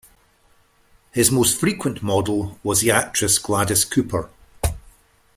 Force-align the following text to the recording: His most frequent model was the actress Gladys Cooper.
His 1.11 1.29
most 1.29 1.59
frequent 1.59 2.01
model 2.01 2.57
was 2.63 2.81
the 2.81 2.89
actress 2.89 3.37
Gladys 3.37 3.85
Cooper. 3.85 4.31